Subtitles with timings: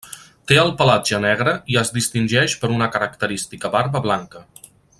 [0.51, 4.43] Té el pelatge negre i es distingeix per una característica barba blanca.